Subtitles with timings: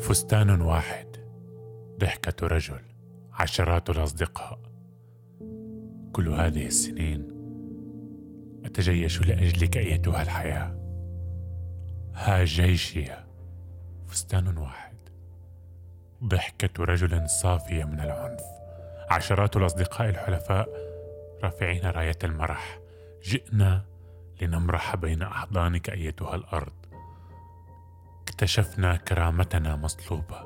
[0.00, 1.16] فستان واحد.
[1.98, 2.80] ضحكة رجل
[3.32, 4.58] عشرات الأصدقاء.
[6.12, 7.28] كل هذه السنين
[8.64, 10.76] أتجيش لأجلك أيتها الحياة.
[12.14, 13.04] ها جيشي
[14.06, 14.96] فستان واحد.
[16.24, 18.42] ضحكة رجل صافية من العنف.
[19.10, 20.68] عشرات الأصدقاء الحلفاء
[21.44, 22.80] رافعين راية المرح.
[23.22, 23.84] جئنا
[24.42, 26.79] لنمرح بين أحضانك أيتها الأرض.
[28.40, 30.44] اكتشفنا كرامتنا مصلوبة.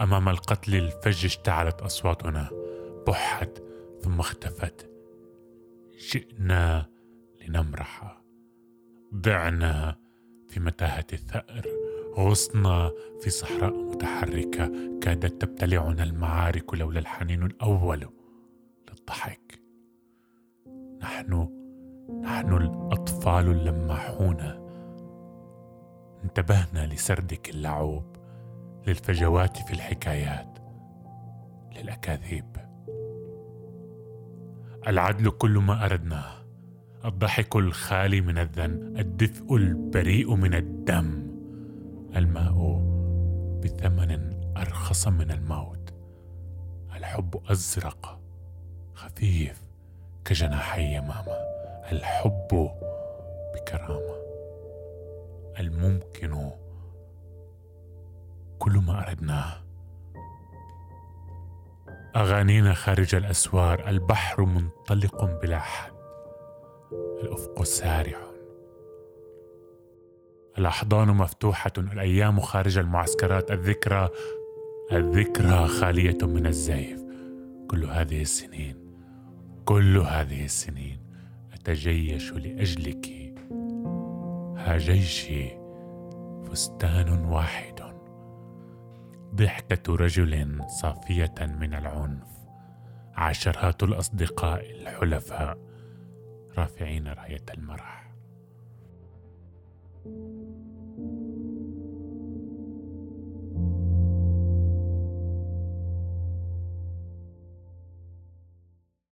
[0.00, 2.50] أمام القتل الفج اشتعلت أصواتنا.
[3.06, 3.62] بحت
[4.00, 4.90] ثم اختفت.
[6.12, 6.86] جئنا
[7.40, 8.22] لنمرح.
[9.14, 9.96] ضعنا
[10.48, 11.66] في متاهة الثأر.
[12.18, 12.90] غصنا
[13.20, 14.72] في صحراء متحركة.
[15.02, 18.08] كادت تبتلعنا المعارك لولا الحنين الأول
[18.90, 19.62] للضحك.
[21.02, 21.48] نحن
[22.22, 24.61] نحن الأطفال اللماحون.
[26.24, 28.16] انتبهنا لسردك اللعوب
[28.86, 30.58] للفجوات في الحكايات
[31.76, 32.56] للأكاذيب.
[34.86, 36.42] العدل كل ما أردناه
[37.04, 41.32] الضحك الخالي من الذن الدفء البريء من الدم.
[42.16, 42.82] الماء
[43.64, 45.94] بثمن أرخص من الموت
[46.96, 48.20] الحب أزرق
[48.94, 49.62] خفيف
[50.24, 51.36] كجناحي يمامه
[51.92, 52.70] الحب
[53.54, 54.31] بكرامة.
[55.60, 56.50] الممكن
[58.58, 59.62] كل ما اردناه
[62.16, 65.92] أغانينا خارج الأسوار البحر منطلق بلا حد
[67.22, 68.18] الأفق سارع.
[70.58, 74.08] الأحضان مفتوحة الأيام خارج المعسكرات الذكرى
[74.92, 77.02] الذكرى خالية من الزيف.
[77.70, 78.76] كل هذه السنين
[79.64, 81.00] كل هذه السنين
[81.52, 83.11] أتجيش لأجلك.
[84.76, 85.58] جيشي
[86.44, 87.82] فستان واحد.
[89.34, 92.28] ضحكة رجل صافية من العنف.
[93.14, 95.58] عشرات الأصدقاء الحلفاء
[96.58, 98.12] رافعين راية المرح.